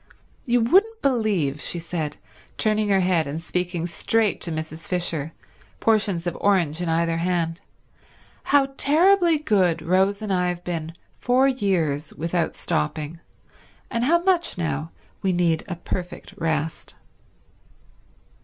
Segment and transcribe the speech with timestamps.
[0.45, 2.17] You wouldn't believe," she said,
[2.57, 4.87] turning her head and speaking straight to Mrs.
[4.87, 5.31] Fisher,
[5.79, 7.61] portions of orange in either hand,
[8.45, 13.19] "how terribly good Rose and I have been for years without stopping,
[13.91, 14.89] and how much now
[15.21, 16.95] we need a perfect rest."